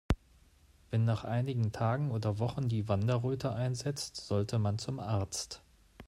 [0.89, 5.61] Wenn nach einigen Tagen oder Wochen die Wanderröte einsetzt, sollte man zum Arzt.